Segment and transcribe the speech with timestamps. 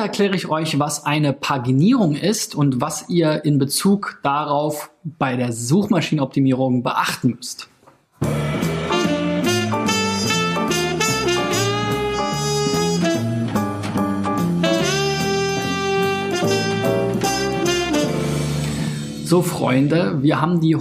[0.00, 5.36] Heute erkläre ich euch, was eine Paginierung ist und was ihr in Bezug darauf bei
[5.36, 7.68] der Suchmaschinenoptimierung beachten müsst.
[19.26, 20.72] So, Freunde, wir haben die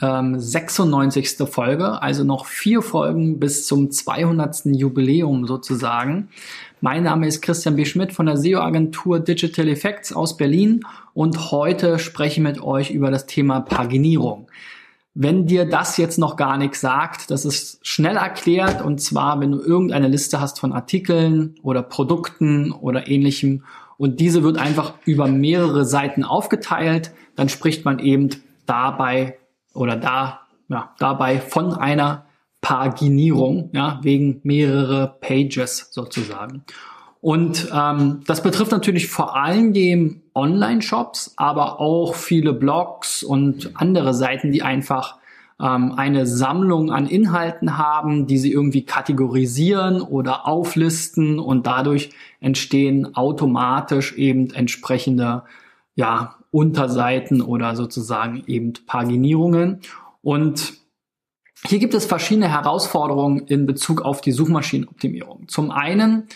[0.00, 1.46] 196.
[1.48, 4.64] Folge, also noch vier Folgen bis zum 200.
[4.64, 6.30] Jubiläum sozusagen.
[6.80, 7.84] Mein Name ist Christian B.
[7.84, 10.80] Schmidt von der SEO-Agentur Digital Effects aus Berlin
[11.12, 14.48] und heute spreche ich mit euch über das Thema Paginierung.
[15.12, 19.52] Wenn dir das jetzt noch gar nichts sagt, das ist schnell erklärt und zwar, wenn
[19.52, 23.64] du irgendeine Liste hast von Artikeln oder Produkten oder ähnlichem
[23.98, 28.30] und diese wird einfach über mehrere Seiten aufgeteilt, dann spricht man eben
[28.64, 29.36] dabei
[29.74, 32.26] oder da, ja, dabei von einer
[32.60, 36.64] Paginierung, ja, wegen mehrere Pages sozusagen.
[37.20, 44.14] Und ähm, das betrifft natürlich vor allem dem Online-Shops, aber auch viele Blogs und andere
[44.14, 45.16] Seiten, die einfach
[45.60, 53.14] ähm, eine Sammlung an Inhalten haben, die sie irgendwie kategorisieren oder auflisten und dadurch entstehen
[53.14, 55.42] automatisch eben entsprechende
[55.94, 59.80] ja, Unterseiten oder sozusagen eben Paginierungen.
[60.22, 60.74] Und
[61.64, 65.48] hier gibt es verschiedene Herausforderungen in Bezug auf die Suchmaschinenoptimierung.
[65.48, 66.28] Zum einen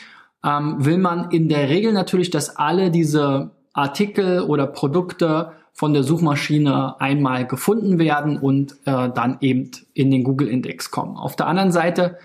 [0.44, 6.04] ähm, will man in der Regel natürlich, dass alle diese Artikel oder Produkte von der
[6.04, 11.16] Suchmaschine einmal gefunden werden und äh, dann eben in den Google-Index kommen.
[11.16, 12.18] Auf der anderen Seite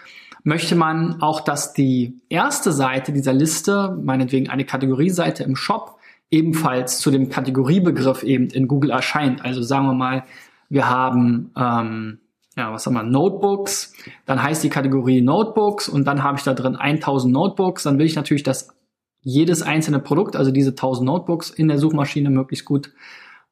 [0.43, 5.98] möchte man auch, dass die erste Seite dieser Liste, meinetwegen eine Kategorieseite im Shop,
[6.31, 9.43] ebenfalls zu dem Kategoriebegriff eben in Google erscheint.
[9.43, 10.23] Also sagen wir mal,
[10.69, 12.19] wir haben ähm,
[12.59, 13.93] ja, was haben wir, Notebooks,
[14.25, 18.05] dann heißt die Kategorie Notebooks und dann habe ich da drin 1000 Notebooks, dann will
[18.05, 18.75] ich natürlich, dass
[19.21, 22.91] jedes einzelne Produkt, also diese 1000 Notebooks in der Suchmaschine möglichst gut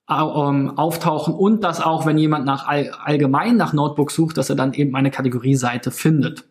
[0.10, 4.56] ähm, auftauchen und dass auch, wenn jemand nach all, allgemein nach Notebooks sucht, dass er
[4.56, 6.46] dann eben eine Kategorieseite findet.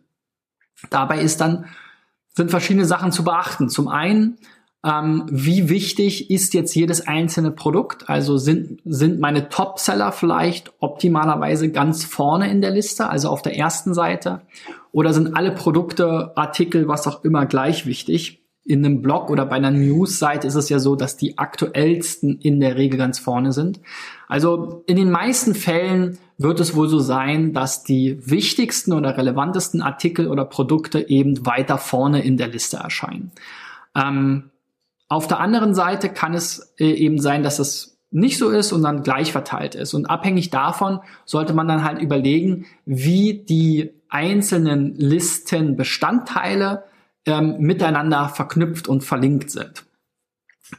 [0.90, 1.66] Dabei ist dann,
[2.34, 3.70] sind verschiedene Sachen zu beachten.
[3.70, 4.38] Zum einen
[4.86, 8.08] ähm, wie wichtig ist jetzt jedes einzelne Produkt?
[8.08, 13.56] Also sind, sind meine Top-Seller vielleicht optimalerweise ganz vorne in der Liste, also auf der
[13.56, 14.42] ersten Seite?
[14.92, 18.44] Oder sind alle Produkte, Artikel, was auch immer gleich wichtig?
[18.64, 22.60] In einem Blog oder bei einer News-Seite ist es ja so, dass die aktuellsten in
[22.60, 23.80] der Regel ganz vorne sind.
[24.28, 29.82] Also in den meisten Fällen wird es wohl so sein, dass die wichtigsten oder relevantesten
[29.82, 33.32] Artikel oder Produkte eben weiter vorne in der Liste erscheinen.
[33.96, 34.50] Ähm,
[35.08, 38.82] auf der anderen Seite kann es äh, eben sein, dass es nicht so ist und
[38.82, 39.94] dann gleich verteilt ist.
[39.94, 46.84] Und abhängig davon sollte man dann halt überlegen, wie die einzelnen Listenbestandteile
[47.26, 49.84] ähm, miteinander verknüpft und verlinkt sind.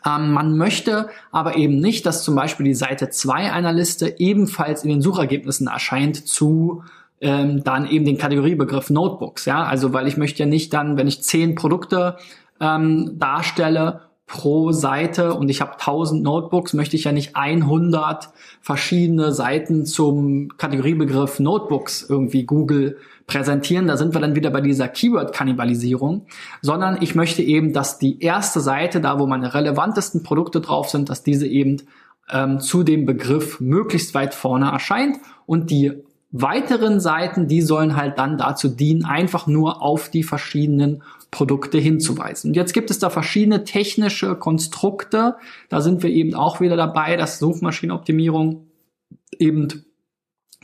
[0.05, 4.83] Ähm, man möchte aber eben nicht, dass zum Beispiel die Seite 2 einer Liste ebenfalls
[4.83, 6.83] in den Suchergebnissen erscheint zu
[7.19, 9.45] ähm, dann eben den Kategoriebegriff Notebooks.
[9.45, 12.17] Ja, also weil ich möchte ja nicht dann, wenn ich zehn Produkte
[12.59, 18.29] ähm, darstelle pro Seite und ich habe 1000 Notebooks, möchte ich ja nicht 100
[18.61, 23.87] verschiedene Seiten zum Kategoriebegriff Notebooks irgendwie Google präsentieren.
[23.87, 26.25] Da sind wir dann wieder bei dieser Keyword-Kannibalisierung,
[26.61, 31.09] sondern ich möchte eben, dass die erste Seite, da wo meine relevantesten Produkte drauf sind,
[31.09, 31.83] dass diese eben
[32.29, 35.93] ähm, zu dem Begriff möglichst weit vorne erscheint und die
[36.31, 42.49] weiteren Seiten, die sollen halt dann dazu dienen, einfach nur auf die verschiedenen Produkte hinzuweisen.
[42.49, 45.35] Und jetzt gibt es da verschiedene technische Konstrukte.
[45.69, 48.67] Da sind wir eben auch wieder dabei, dass Suchmaschinenoptimierung
[49.37, 49.85] eben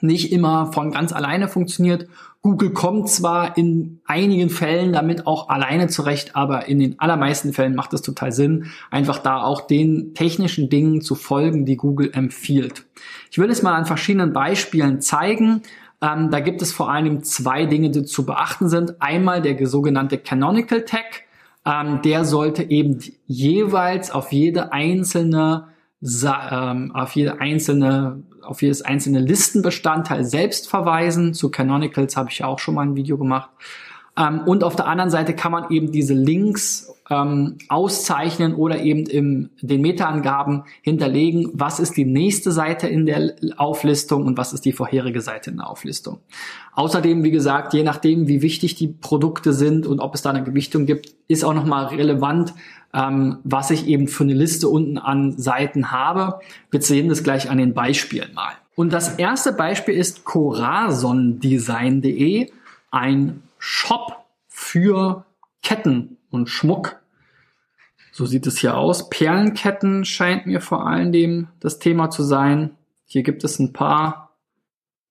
[0.01, 2.07] nicht immer von ganz alleine funktioniert.
[2.43, 7.73] Google kommt zwar in einigen Fällen damit auch alleine zurecht, aber in den allermeisten Fällen
[7.73, 12.85] macht es total Sinn, einfach da auch den technischen Dingen zu folgen, die Google empfiehlt.
[13.31, 15.61] Ich will es mal an verschiedenen Beispielen zeigen.
[16.01, 19.01] Ähm, da gibt es vor allem zwei Dinge, die zu beachten sind.
[19.01, 21.23] Einmal der sogenannte Canonical Tag.
[21.65, 25.69] Ähm, der sollte eben jeweils auf jede einzelne
[26.03, 31.33] ähm, auf jede einzelne, auf jedes einzelne Listenbestandteil selbst verweisen.
[31.33, 33.49] Zu Canonicals habe ich ja auch schon mal ein Video gemacht.
[34.17, 39.05] Ähm, und auf der anderen Seite kann man eben diese Links ähm, auszeichnen oder eben
[39.05, 44.65] in den Meta-Angaben hinterlegen, was ist die nächste Seite in der Auflistung und was ist
[44.65, 46.19] die vorherige Seite in der Auflistung.
[46.73, 50.43] Außerdem, wie gesagt, je nachdem, wie wichtig die Produkte sind und ob es da eine
[50.43, 52.53] Gewichtung gibt, ist auch nochmal relevant,
[52.93, 56.39] ähm, was ich eben für eine Liste unten an Seiten habe.
[56.71, 58.53] Wir sehen das gleich an den Beispielen mal.
[58.75, 62.51] Und das erste Beispiel ist corazondesign.de,
[62.91, 65.25] ein Shop für
[65.61, 66.97] Ketten und Schmuck.
[68.11, 69.09] So sieht es hier aus.
[69.09, 72.71] Perlenketten scheint mir vor allem das Thema zu sein.
[73.05, 74.37] Hier gibt es ein paar.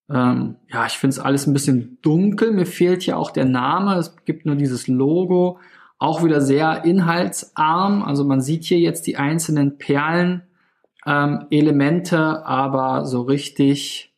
[0.09, 2.53] Ähm, ja, ich finde es alles ein bisschen dunkel.
[2.53, 3.97] Mir fehlt hier auch der Name.
[3.97, 5.59] Es gibt nur dieses Logo.
[6.03, 8.03] Auch wieder sehr inhaltsarm.
[8.03, 10.43] Also man sieht hier jetzt die einzelnen Perlen
[11.07, 14.13] ähm, Elemente, aber so richtig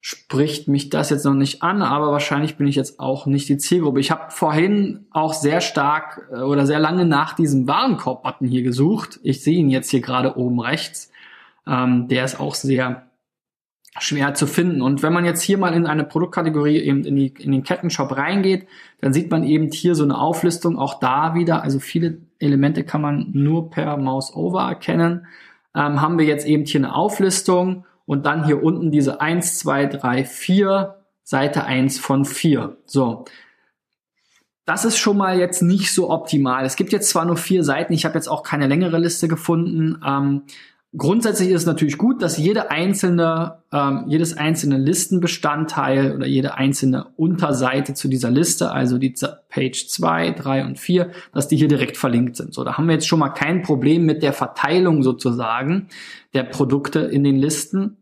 [0.00, 3.58] spricht mich das jetzt noch nicht an, aber wahrscheinlich bin ich jetzt auch nicht die
[3.58, 4.00] Zielgruppe.
[4.00, 9.20] Ich habe vorhin auch sehr stark äh, oder sehr lange nach diesem Warenkorb-Button hier gesucht.
[9.22, 11.12] Ich sehe ihn jetzt hier gerade oben rechts.
[11.66, 13.07] Ähm, der ist auch sehr
[14.00, 14.82] schwer zu finden.
[14.82, 18.16] Und wenn man jetzt hier mal in eine Produktkategorie eben in, die, in den Kettenshop
[18.16, 18.66] reingeht,
[19.00, 23.00] dann sieht man eben hier so eine Auflistung, auch da wieder, also viele Elemente kann
[23.00, 25.26] man nur per Mouse Over erkennen
[25.74, 29.86] ähm, haben wir jetzt eben hier eine Auflistung und dann hier unten diese 1, 2,
[29.86, 32.78] 3, 4, Seite 1 von 4.
[32.86, 33.24] So.
[34.64, 36.64] Das ist schon mal jetzt nicht so optimal.
[36.64, 40.00] Es gibt jetzt zwar nur vier Seiten, ich habe jetzt auch keine längere Liste gefunden,
[40.04, 40.42] ähm,
[40.96, 47.08] Grundsätzlich ist es natürlich gut, dass jede einzelne, ähm, jedes einzelne Listenbestandteil oder jede einzelne
[47.16, 49.14] Unterseite zu dieser Liste, also die
[49.50, 52.54] Page 2, 3 und 4, dass die hier direkt verlinkt sind.
[52.54, 55.88] So, da haben wir jetzt schon mal kein Problem mit der Verteilung sozusagen
[56.32, 57.98] der Produkte in den Listen.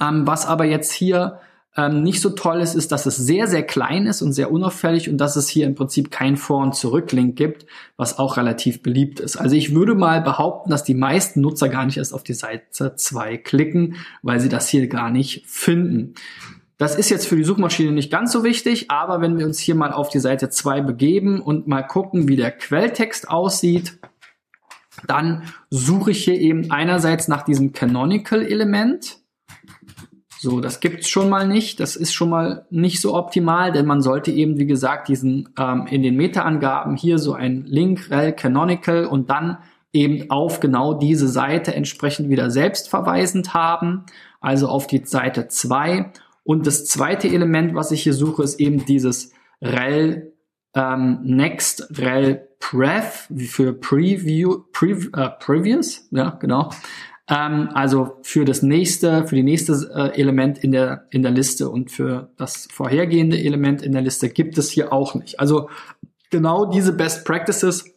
[0.00, 1.38] Ähm, was aber jetzt hier
[1.76, 5.10] ähm, nicht so toll ist, ist, dass es sehr, sehr klein ist und sehr unauffällig
[5.10, 7.66] und dass es hier im Prinzip kein Vor- und Zurück-Link gibt,
[7.96, 9.36] was auch relativ beliebt ist.
[9.36, 12.94] Also ich würde mal behaupten, dass die meisten Nutzer gar nicht erst auf die Seite
[12.94, 16.14] 2 klicken, weil sie das hier gar nicht finden.
[16.76, 19.74] Das ist jetzt für die Suchmaschine nicht ganz so wichtig, aber wenn wir uns hier
[19.74, 23.98] mal auf die Seite 2 begeben und mal gucken, wie der Quelltext aussieht,
[25.06, 29.23] dann suche ich hier eben einerseits nach diesem Canonical-Element.
[30.44, 31.80] So, das gibt's schon mal nicht.
[31.80, 35.86] Das ist schon mal nicht so optimal, denn man sollte eben, wie gesagt, diesen ähm,
[35.88, 39.56] in den Meta-Angaben hier so ein Link, rel canonical und dann
[39.94, 44.04] eben auf genau diese Seite entsprechend wieder selbst verweisend haben,
[44.42, 46.12] also auf die Seite 2.
[46.42, 49.32] Und das zweite Element, was ich hier suche, ist eben dieses
[49.62, 50.34] rel
[50.74, 56.68] ähm, next rel pref für preview, pre, äh, previous, ja, genau.
[57.28, 61.70] Ähm, also für das nächste, für die nächste äh, Element in der, in der Liste
[61.70, 65.40] und für das vorhergehende Element in der Liste gibt es hier auch nicht.
[65.40, 65.70] Also
[66.30, 67.94] genau diese Best Practices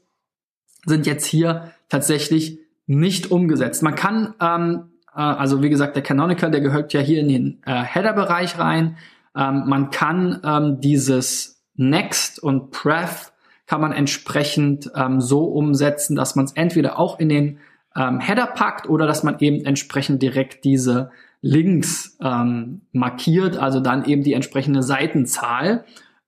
[0.85, 3.83] sind jetzt hier tatsächlich nicht umgesetzt.
[3.83, 7.63] Man kann, ähm, äh, also wie gesagt, der Canonical, der gehört ja hier in den
[7.65, 8.97] äh, Header-Bereich rein.
[9.35, 13.33] Ähm, man kann ähm, dieses Next und Pref
[13.65, 17.59] kann man entsprechend ähm, so umsetzen, dass man es entweder auch in den
[17.97, 21.11] ähm, Header packt oder dass man eben entsprechend direkt diese
[21.41, 25.83] Links ähm, markiert, also dann eben die entsprechende Seitenzahl.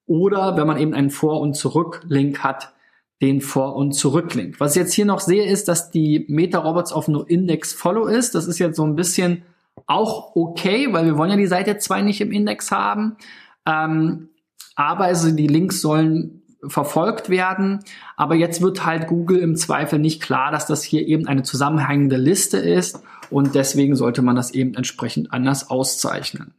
[0.05, 2.73] Oder wenn man eben einen Vor- und Zurück-Link hat,
[3.21, 4.59] den Vor- und Zurück-Link.
[4.59, 8.33] Was ich jetzt hier noch sehe, ist, dass die Meta-Robots auf nur Index Follow ist.
[8.33, 9.43] Das ist jetzt so ein bisschen
[9.85, 13.17] auch okay, weil wir wollen ja die Seite 2 nicht im Index haben.
[13.65, 14.29] Ähm,
[14.75, 17.79] aber also die Links sollen verfolgt werden.
[18.17, 22.17] Aber jetzt wird halt Google im Zweifel nicht klar, dass das hier eben eine zusammenhängende
[22.17, 26.53] Liste ist und deswegen sollte man das eben entsprechend anders auszeichnen.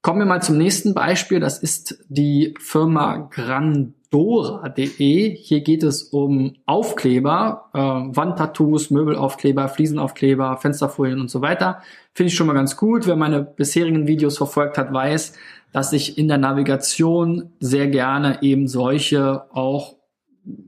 [0.00, 1.40] Kommen wir mal zum nächsten Beispiel.
[1.40, 5.34] Das ist die Firma Grandora.de.
[5.34, 11.82] Hier geht es um Aufkleber, äh, Wandtattoos, Möbelaufkleber, Fliesenaufkleber, Fensterfolien und so weiter.
[12.14, 13.08] Finde ich schon mal ganz gut.
[13.08, 15.32] Wer meine bisherigen Videos verfolgt hat, weiß,
[15.72, 19.96] dass ich in der Navigation sehr gerne eben solche auch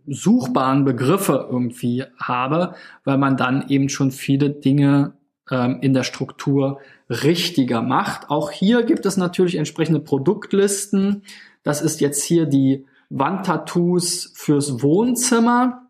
[0.06, 5.14] suchbaren Begriffe irgendwie habe, weil man dann eben schon viele Dinge
[5.50, 8.30] ähm, in der Struktur richtiger macht.
[8.30, 11.22] Auch hier gibt es natürlich entsprechende Produktlisten.
[11.62, 15.88] Das ist jetzt hier die Wandtattoos fürs Wohnzimmer.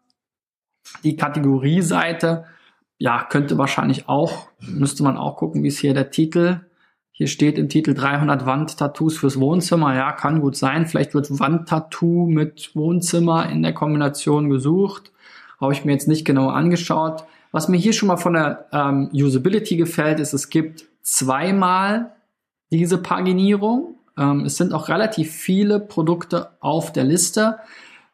[1.04, 2.44] Die Kategorieseite,
[2.98, 6.60] ja, könnte wahrscheinlich auch, müsste man auch gucken, wie ist hier der Titel
[7.20, 9.94] hier steht im Titel 300 Wandtattoos fürs Wohnzimmer.
[9.94, 10.86] Ja, kann gut sein.
[10.86, 15.12] Vielleicht wird Wandtattoo mit Wohnzimmer in der Kombination gesucht.
[15.60, 17.24] Habe ich mir jetzt nicht genau angeschaut.
[17.52, 22.10] Was mir hier schon mal von der ähm, Usability gefällt, ist, es gibt zweimal
[22.70, 23.96] diese Paginierung.
[24.16, 27.58] Ähm, es sind auch relativ viele Produkte auf der Liste.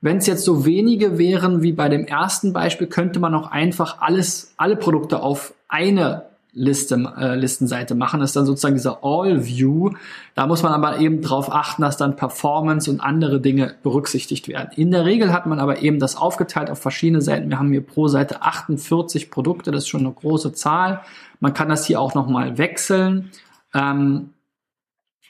[0.01, 4.01] Wenn es jetzt so wenige wären wie bei dem ersten Beispiel, könnte man auch einfach
[4.01, 6.25] alles, alle Produkte auf eine
[6.59, 8.19] Liste, äh, Listenseite machen.
[8.19, 9.91] Das ist dann sozusagen dieser All-View.
[10.35, 14.71] Da muss man aber eben darauf achten, dass dann Performance und andere Dinge berücksichtigt werden.
[14.75, 17.51] In der Regel hat man aber eben das aufgeteilt auf verschiedene Seiten.
[17.51, 21.03] Wir haben hier pro Seite 48 Produkte, das ist schon eine große Zahl.
[21.41, 23.31] Man kann das hier auch nochmal wechseln.
[23.75, 24.31] Ähm,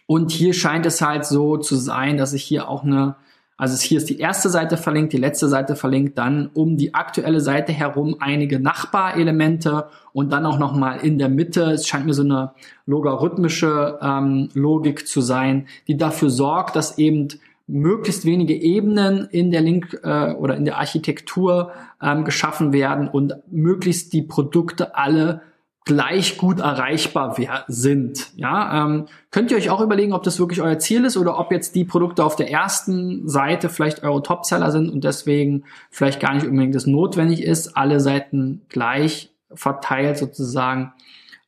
[0.07, 3.17] und hier scheint es halt so zu sein, dass ich hier auch eine
[3.59, 7.41] Also hier ist die erste Seite verlinkt, die letzte Seite verlinkt, dann um die aktuelle
[7.41, 11.63] Seite herum einige Nachbarelemente und dann auch nochmal in der Mitte.
[11.73, 12.53] Es scheint mir so eine
[12.85, 17.29] logarithmische ähm, Logik zu sein, die dafür sorgt, dass eben
[17.67, 21.73] möglichst wenige Ebenen in der Link äh, oder in der Architektur
[22.03, 25.41] ähm, geschaffen werden und möglichst die Produkte alle
[25.87, 27.37] gleich gut erreichbar
[27.69, 28.33] sind.
[28.35, 31.53] Ja, ähm, könnt ihr euch auch überlegen, ob das wirklich euer Ziel ist oder ob
[31.53, 36.35] jetzt die Produkte auf der ersten Seite vielleicht eure Topseller sind und deswegen vielleicht gar
[36.35, 40.93] nicht unbedingt das notwendig ist, alle Seiten gleich verteilt sozusagen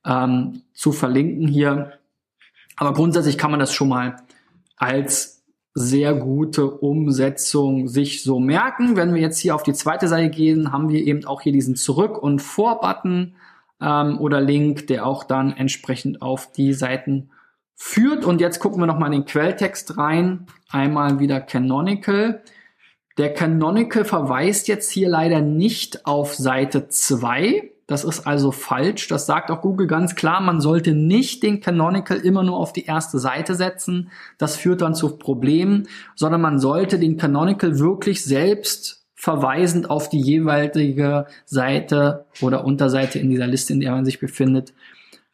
[0.07, 1.95] ähm, zu verlinken hier.
[2.76, 4.23] Aber grundsätzlich kann man das schon mal
[4.76, 5.42] als
[5.75, 8.95] sehr gute Umsetzung sich so merken.
[8.95, 11.75] Wenn wir jetzt hier auf die zweite Seite gehen, haben wir eben auch hier diesen
[11.75, 13.35] Zurück- und Vor-Button
[13.80, 17.30] ähm, oder Link, der auch dann entsprechend auf die Seiten
[17.75, 18.25] führt.
[18.25, 20.47] Und jetzt gucken wir nochmal in den Quelltext rein.
[20.70, 22.42] Einmal wieder Canonical.
[23.16, 27.73] Der Canonical verweist jetzt hier leider nicht auf Seite 2.
[27.88, 29.08] Das ist also falsch.
[29.08, 30.40] Das sagt auch Google ganz klar.
[30.40, 34.11] Man sollte nicht den Canonical immer nur auf die erste Seite setzen.
[34.37, 40.20] Das führt dann zu Problemen, sondern man sollte den Canonical wirklich selbst verweisend auf die
[40.20, 44.72] jeweilige Seite oder Unterseite in dieser Liste, in der man sich befindet,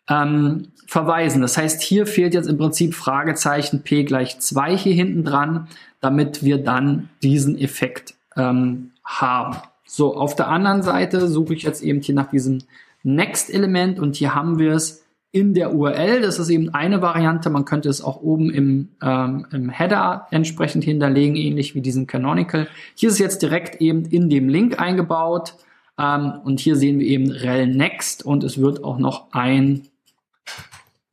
[0.08, 1.42] ähm, verweisen.
[1.42, 5.68] Das heißt, hier fehlt jetzt im Prinzip Fragezeichen P gleich 2 hier hinten dran,
[6.00, 9.58] damit wir dann diesen Effekt ähm, haben.
[9.84, 12.60] So, auf der anderen Seite suche ich jetzt eben hier nach diesem
[13.02, 15.03] Next-Element und hier haben wir es
[15.34, 16.20] in der URL.
[16.20, 17.50] Das ist eben eine Variante.
[17.50, 22.68] Man könnte es auch oben im, ähm, im Header entsprechend hinterlegen, ähnlich wie diesen Canonical.
[22.94, 25.56] Hier ist es jetzt direkt eben in dem Link eingebaut.
[25.98, 29.88] Ähm, und hier sehen wir eben rel next und es wird auch noch ein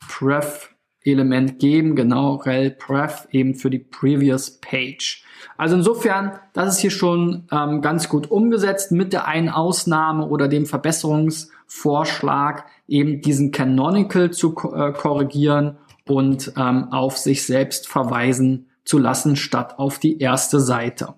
[0.07, 0.69] pref
[1.03, 5.23] Element geben, genau rel pref eben für die previous page.
[5.57, 10.47] Also insofern, das ist hier schon ähm, ganz gut umgesetzt mit der einen Ausnahme oder
[10.47, 18.97] dem Verbesserungsvorschlag, eben diesen Canonical zu äh, korrigieren und ähm, auf sich selbst verweisen zu
[18.97, 21.15] lassen, statt auf die erste Seite.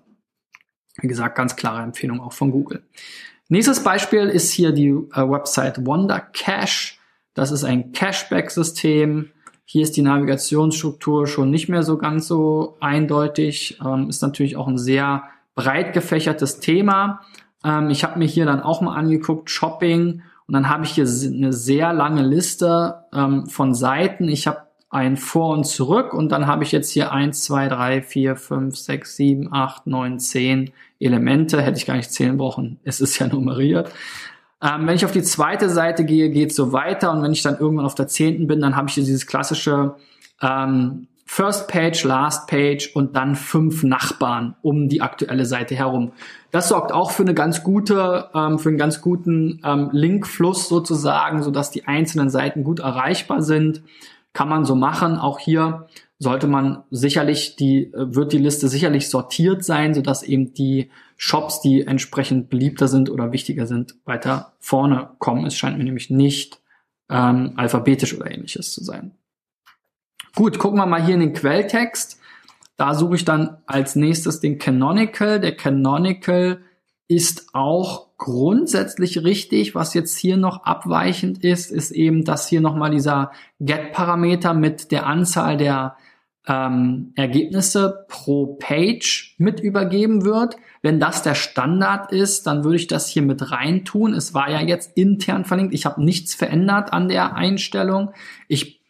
[1.00, 2.84] Wie gesagt, ganz klare Empfehlung auch von Google.
[3.48, 6.94] Nächstes Beispiel ist hier die äh, Website Wonder Cache.
[7.34, 9.30] Das ist ein Cashback-System.
[9.64, 13.78] Hier ist die Navigationsstruktur schon nicht mehr so ganz so eindeutig.
[13.84, 17.20] Ähm, ist natürlich auch ein sehr breit gefächertes Thema.
[17.64, 21.06] Ähm, ich habe mir hier dann auch mal angeguckt, Shopping und dann habe ich hier
[21.06, 24.28] eine sehr lange Liste ähm, von Seiten.
[24.28, 28.00] Ich habe ein Vor und Zurück und dann habe ich jetzt hier eins, zwei, drei,
[28.02, 31.60] vier, fünf, sechs, sieben, acht, neun, zehn Elemente.
[31.60, 32.78] Hätte ich gar nicht zählen brauchen.
[32.84, 33.90] Es ist ja nummeriert.
[34.64, 37.42] Ähm, wenn ich auf die zweite Seite gehe, geht es so weiter und wenn ich
[37.42, 39.96] dann irgendwann auf der zehnten bin, dann habe ich hier dieses klassische
[40.40, 46.12] ähm, First Page, Last Page und dann fünf Nachbarn um die aktuelle Seite herum.
[46.50, 51.42] Das sorgt auch für eine ganz gute, ähm, für einen ganz guten ähm, Linkfluss sozusagen,
[51.42, 53.82] so dass die einzelnen Seiten gut erreichbar sind.
[54.32, 55.18] Kann man so machen.
[55.18, 55.88] Auch hier
[56.24, 60.90] sollte man sicherlich die, äh, wird die Liste sicherlich sortiert sein, so dass eben die
[61.16, 65.46] Shops, die entsprechend beliebter sind oder wichtiger sind, weiter vorne kommen.
[65.46, 66.60] Es scheint mir nämlich nicht
[67.08, 69.12] ähm, alphabetisch oder ähnliches zu sein.
[70.34, 72.18] Gut, gucken wir mal hier in den Quelltext.
[72.76, 75.38] Da suche ich dann als nächstes den Canonical.
[75.38, 76.60] Der Canonical
[77.06, 79.76] ist auch grundsätzlich richtig.
[79.76, 85.06] Was jetzt hier noch abweichend ist, ist eben, dass hier nochmal dieser Get-Parameter mit der
[85.06, 85.96] Anzahl der
[86.46, 90.56] ähm, Ergebnisse pro Page mit übergeben wird.
[90.82, 94.12] Wenn das der Standard ist, dann würde ich das hier mit rein tun.
[94.12, 95.74] Es war ja jetzt intern verlinkt.
[95.74, 98.12] Ich habe nichts verändert an der Einstellung.
[98.48, 98.82] Ich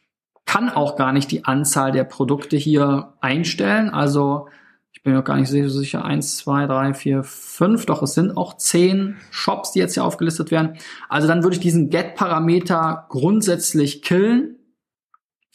[0.46, 3.90] kann auch gar nicht die Anzahl der Produkte hier einstellen.
[3.90, 4.48] Also
[4.92, 6.04] ich bin mir gar nicht so sicher.
[6.04, 7.86] Eins, zwei, drei, vier, fünf.
[7.86, 10.76] Doch es sind auch zehn Shops, die jetzt hier aufgelistet werden.
[11.08, 14.56] Also dann würde ich diesen Get-Parameter grundsätzlich killen,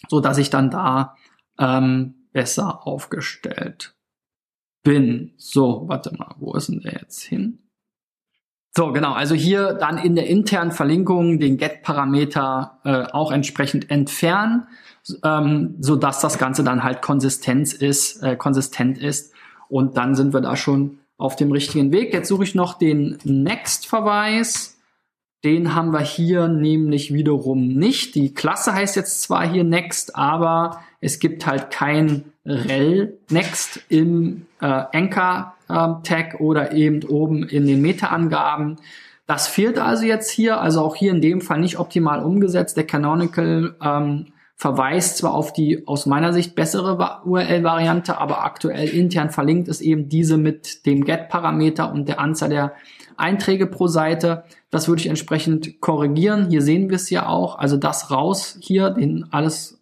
[0.08, 1.16] so dass ich dann da
[1.60, 3.96] ähm, besser aufgestellt
[4.84, 5.34] bin.
[5.38, 7.60] So, warte mal, wo ist denn der jetzt hin?
[8.76, 9.14] So, genau.
[9.14, 14.68] Also hier dann in der internen Verlinkung den Get-Parameter äh, auch entsprechend entfernen,
[15.24, 19.34] ähm, so dass das Ganze dann halt Konsistenz ist, äh, konsistent ist.
[19.68, 22.14] Und dann sind wir da schon auf dem richtigen Weg.
[22.14, 24.79] Jetzt suche ich noch den Next-Verweis.
[25.44, 28.16] Den haben wir hier nämlich wiederum nicht.
[28.16, 34.48] Die Klasse heißt jetzt zwar hier Next, aber es gibt halt kein rel Next im
[34.60, 38.78] äh, Anchor ähm, Tag oder eben oben in den Meta-Angaben.
[39.28, 42.76] Das fehlt also jetzt hier, also auch hier in dem Fall nicht optimal umgesetzt.
[42.76, 49.30] Der Canonical ähm, verweist zwar auf die aus meiner Sicht bessere URL-Variante, aber aktuell intern
[49.30, 52.74] verlinkt ist eben diese mit dem Get-Parameter und der Anzahl der
[53.20, 54.44] Einträge pro Seite.
[54.70, 56.50] Das würde ich entsprechend korrigieren.
[56.50, 57.60] Hier sehen wir es ja auch.
[57.60, 59.80] Also das raus hier, den alles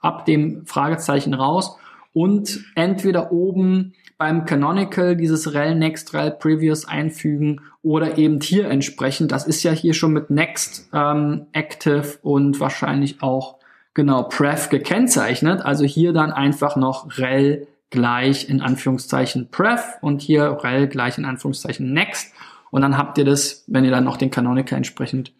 [0.00, 1.76] ab dem Fragezeichen raus
[2.12, 9.32] und entweder oben beim Canonical dieses rel next rel previous einfügen oder eben hier entsprechend.
[9.32, 13.56] Das ist ja hier schon mit next ähm, active und wahrscheinlich auch
[13.94, 15.62] genau pref gekennzeichnet.
[15.62, 21.24] Also hier dann einfach noch rel gleich in Anführungszeichen pref und hier rel gleich in
[21.24, 22.34] Anführungszeichen next.
[22.70, 25.32] Und dann habt ihr das, wenn ihr dann noch den Canonical entsprechend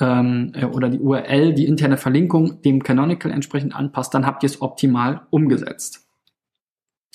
[0.00, 4.48] ähm, äh, oder die URL, die interne Verlinkung dem Canonical entsprechend anpasst, dann habt ihr
[4.48, 6.06] es optimal umgesetzt.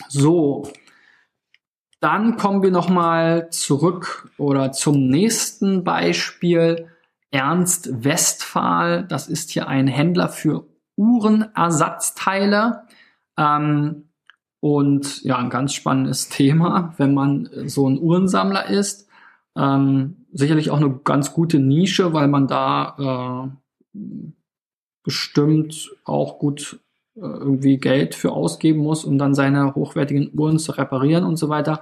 [0.08, 0.64] So,
[2.00, 6.88] dann kommen wir nochmal zurück oder zum nächsten Beispiel.
[7.32, 10.66] Ernst Westphal, das ist hier ein Händler für
[10.96, 12.84] Uhrenersatzteile.
[13.38, 14.10] Ähm,
[14.62, 19.09] und ja, ein ganz spannendes Thema, wenn man so ein Uhrensammler ist.
[19.60, 23.52] Ähm, sicherlich auch eine ganz gute Nische, weil man da
[23.94, 24.00] äh,
[25.04, 26.80] bestimmt auch gut
[27.16, 31.50] äh, irgendwie Geld für ausgeben muss, um dann seine hochwertigen Uhren zu reparieren und so
[31.50, 31.82] weiter.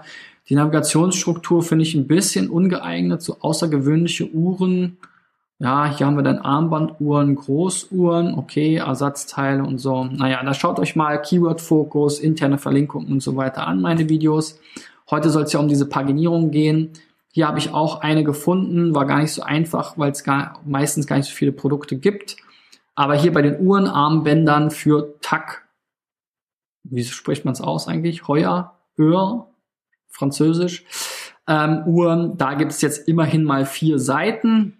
[0.49, 4.97] Die Navigationsstruktur finde ich ein bisschen ungeeignet, so außergewöhnliche Uhren.
[5.59, 10.05] Ja, hier haben wir dann Armbanduhren, Großuhren, okay, Ersatzteile und so.
[10.05, 14.59] Naja, da schaut euch mal Keyword-Fokus, interne Verlinkungen und so weiter an, meine Videos.
[15.09, 16.91] Heute soll es ja um diese Paginierung gehen.
[17.37, 21.05] Hier habe ich auch eine gefunden, war gar nicht so einfach, weil es gar, meistens
[21.05, 22.35] gar nicht so viele Produkte gibt.
[22.95, 25.67] Aber hier bei den Uhrenarmbändern für Tack,
[26.83, 28.27] wie spricht man es aus eigentlich?
[28.27, 29.51] Heuer, Hör,
[30.07, 30.83] Französisch,
[31.47, 34.73] ähm, Uhren, da gibt es jetzt immerhin mal vier Seiten.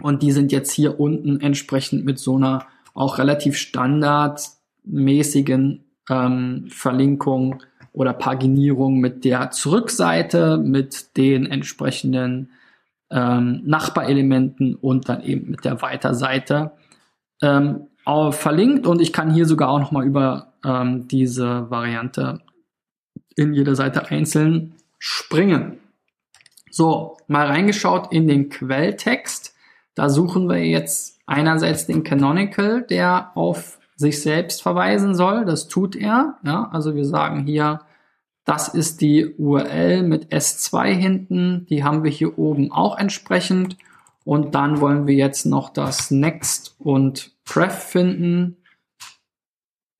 [0.00, 7.64] Und die sind jetzt hier unten entsprechend mit so einer auch relativ standardmäßigen ähm, Verlinkung
[7.94, 12.50] oder Paginierung mit der Zurückseite, mit den entsprechenden
[13.10, 16.72] ähm, Nachbarelementen und dann eben mit der Weiterseite
[17.40, 17.86] ähm,
[18.30, 22.40] verlinkt und ich kann hier sogar auch nochmal über ähm, diese Variante
[23.36, 25.78] in jeder Seite einzeln springen.
[26.70, 29.54] So, mal reingeschaut in den Quelltext.
[29.94, 35.44] Da suchen wir jetzt einerseits den Canonical, der auf sich selbst verweisen soll.
[35.44, 36.38] Das tut er.
[36.44, 37.80] Ja, also wir sagen hier,
[38.44, 41.66] das ist die URL mit S2 hinten.
[41.66, 43.76] Die haben wir hier oben auch entsprechend.
[44.24, 48.56] Und dann wollen wir jetzt noch das Next und Pref finden.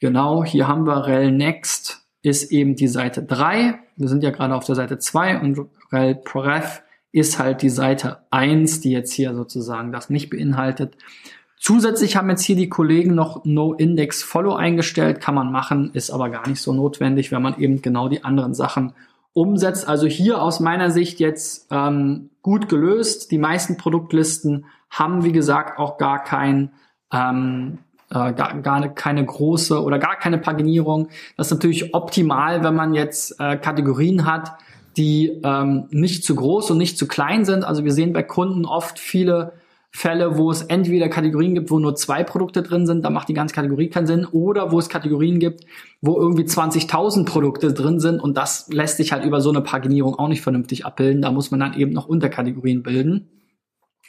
[0.00, 3.78] Genau, hier haben wir rel Next ist eben die Seite 3.
[3.96, 8.24] Wir sind ja gerade auf der Seite 2 und rel Pref ist halt die Seite
[8.30, 10.96] 1, die jetzt hier sozusagen das nicht beinhaltet.
[11.66, 16.10] Zusätzlich haben jetzt hier die Kollegen noch No Index Follow eingestellt, kann man machen, ist
[16.10, 18.92] aber gar nicht so notwendig, wenn man eben genau die anderen Sachen
[19.32, 19.88] umsetzt.
[19.88, 23.30] Also hier aus meiner Sicht jetzt ähm, gut gelöst.
[23.30, 26.70] Die meisten Produktlisten haben, wie gesagt, auch gar kein
[27.10, 27.78] ähm,
[28.10, 31.08] äh, gar, gar keine große oder gar keine Paginierung.
[31.38, 34.52] Das ist natürlich optimal, wenn man jetzt äh, Kategorien hat,
[34.98, 37.64] die ähm, nicht zu groß und nicht zu klein sind.
[37.64, 39.54] Also wir sehen bei Kunden oft viele
[39.96, 43.32] Fälle, wo es entweder Kategorien gibt, wo nur zwei Produkte drin sind, da macht die
[43.32, 45.66] ganze Kategorie keinen Sinn, oder wo es Kategorien gibt,
[46.00, 50.16] wo irgendwie 20.000 Produkte drin sind und das lässt sich halt über so eine Paginierung
[50.16, 51.22] auch nicht vernünftig abbilden.
[51.22, 53.28] Da muss man dann eben noch Unterkategorien bilden.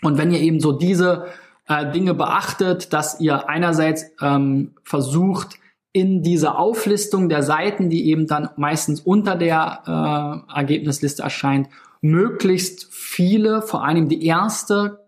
[0.01, 1.25] Und wenn ihr eben so diese
[1.67, 5.59] äh, Dinge beachtet, dass ihr einerseits ähm, versucht,
[5.91, 11.69] in dieser Auflistung der Seiten, die eben dann meistens unter der äh, Ergebnisliste erscheint,
[12.01, 15.04] möglichst viele, vor allem die erste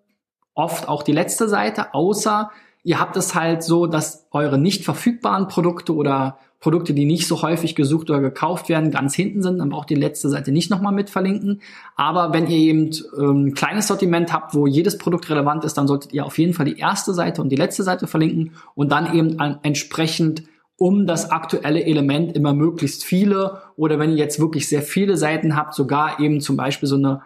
[0.58, 2.52] oft auch die letzte Seite, außer
[2.84, 7.43] ihr habt es halt so, dass eure nicht verfügbaren Produkte oder Produkte, die nicht so
[7.43, 10.72] häufig gesucht oder gekauft werden, ganz hinten sind, dann braucht ihr die letzte Seite nicht
[10.72, 11.62] nochmal mit verlinken.
[11.96, 12.89] Aber wenn ihr eben
[13.20, 16.54] ähm, ein kleines Sortiment habt, wo jedes Produkt relevant ist, dann solltet ihr auf jeden
[16.54, 20.43] Fall die erste Seite und die letzte Seite verlinken und dann eben entsprechend
[20.78, 25.56] um das aktuelle Element immer möglichst viele oder wenn ihr jetzt wirklich sehr viele Seiten
[25.56, 27.22] habt, sogar eben zum Beispiel so eine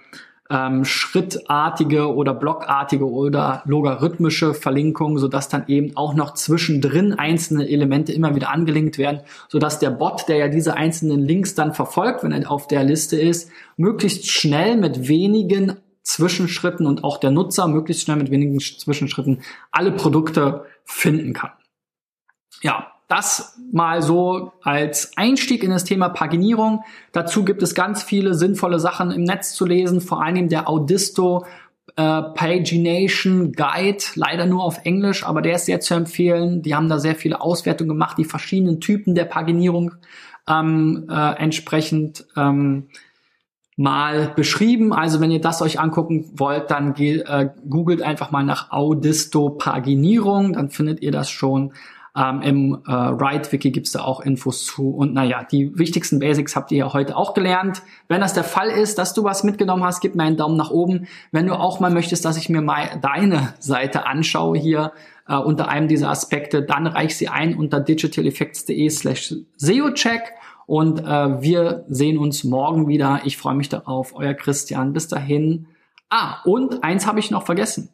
[0.52, 8.12] ähm, schrittartige oder blockartige oder logarithmische Verlinkung, sodass dann eben auch noch zwischendrin einzelne Elemente
[8.12, 12.34] immer wieder angelinkt werden, sodass der Bot, der ja diese einzelnen Links dann verfolgt, wenn
[12.34, 18.04] er auf der Liste ist, möglichst schnell mit wenigen Zwischenschritten und auch der Nutzer möglichst
[18.04, 21.52] schnell mit wenigen Zwischenschritten alle Produkte finden kann.
[22.62, 26.84] Ja, das mal so als Einstieg in das Thema Paginierung.
[27.12, 31.46] Dazu gibt es ganz viele sinnvolle Sachen im Netz zu lesen, vor allem der Audisto
[31.98, 36.62] äh, Pagination Guide, leider nur auf Englisch, aber der ist sehr zu empfehlen.
[36.62, 39.92] Die haben da sehr viele Auswertungen gemacht, die verschiedenen Typen der Paginierung
[40.48, 42.88] ähm, äh, entsprechend ähm,
[43.76, 44.94] mal beschrieben.
[44.94, 50.70] Also wenn ihr das euch angucken wollt, dann äh, googelt einfach mal nach Audistopaginierung, dann
[50.70, 51.74] findet ihr das schon.
[52.16, 54.90] Ähm, Im äh, Write-Wiki gibt's da auch Infos zu.
[54.90, 57.82] Und naja, die wichtigsten Basics habt ihr ja heute auch gelernt.
[58.10, 60.72] Wenn das der Fall ist, dass du was mitgenommen hast, gib mir einen Daumen nach
[60.72, 61.08] oben.
[61.32, 64.92] Wenn du auch mal möchtest, dass ich mir mal deine Seite anschaue hier
[65.28, 70.34] äh, unter einem dieser Aspekte, dann reich sie ein unter digitaleffects.de slash SEO-Check.
[70.66, 73.22] Und äh, wir sehen uns morgen wieder.
[73.24, 74.14] Ich freue mich darauf.
[74.16, 74.92] Euer Christian.
[74.92, 75.68] Bis dahin.
[76.14, 77.88] Ah, und eins habe ich noch vergessen.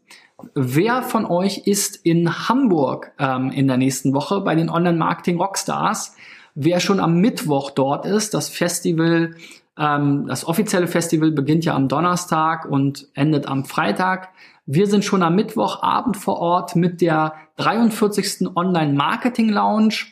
[0.55, 6.15] Wer von euch ist in Hamburg ähm, in der nächsten Woche bei den Online-Marketing Rockstars?
[6.55, 9.35] Wer schon am Mittwoch dort ist, das Festival,
[9.77, 14.29] ähm, das offizielle Festival beginnt ja am Donnerstag und endet am Freitag.
[14.65, 18.47] Wir sind schon am Mittwochabend vor Ort mit der 43.
[18.55, 20.07] Online-Marketing Lounge.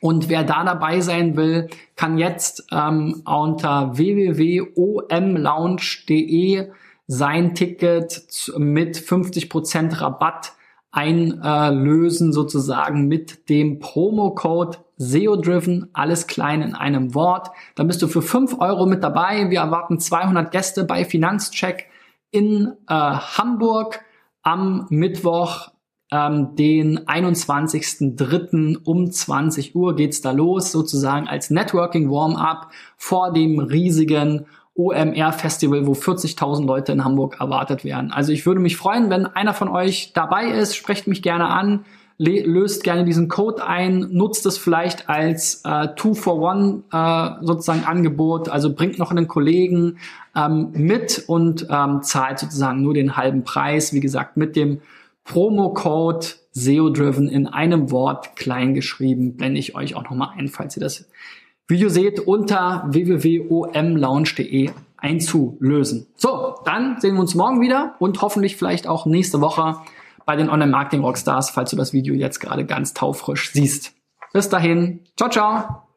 [0.00, 6.70] Und wer da dabei sein will, kann jetzt ähm, unter www.omlounge.de
[7.06, 8.22] sein Ticket
[8.56, 10.52] mit 50% Rabatt
[10.92, 17.50] einlösen sozusagen mit dem Promo-Code SEO-Driven, alles klein in einem Wort.
[17.74, 19.50] Dann bist du für 5 Euro mit dabei.
[19.50, 21.88] Wir erwarten 200 Gäste bei Finanzcheck
[22.30, 24.00] in äh, Hamburg
[24.42, 25.70] am Mittwoch,
[26.10, 28.84] ähm, den 21.03.
[28.84, 34.46] um 20 Uhr geht's da los, sozusagen als Networking Warm-up vor dem riesigen
[34.86, 38.12] OMR-Festival, wo 40.000 Leute in Hamburg erwartet werden.
[38.12, 41.84] Also ich würde mich freuen, wenn einer von euch dabei ist, sprecht mich gerne an,
[42.18, 48.72] löst gerne diesen Code ein, nutzt es vielleicht als äh, Two-for-One äh, sozusagen Angebot, also
[48.72, 49.98] bringt noch einen Kollegen
[50.36, 54.80] ähm, mit und ähm, zahlt sozusagen nur den halben Preis, wie gesagt, mit dem
[55.24, 60.82] Promo-Code SEO-Driven in einem Wort klein geschrieben, blende ich euch auch nochmal ein, falls ihr
[60.82, 61.06] das
[61.72, 66.06] Video seht, unter www.omlounge.de einzulösen.
[66.16, 69.78] So, dann sehen wir uns morgen wieder und hoffentlich vielleicht auch nächste Woche
[70.24, 73.94] bei den Online-Marketing Rockstars, falls du das Video jetzt gerade ganz taufrisch siehst.
[74.32, 75.91] Bis dahin, ciao, ciao!